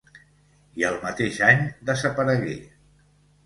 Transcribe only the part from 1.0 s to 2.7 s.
mateix any desaparegué.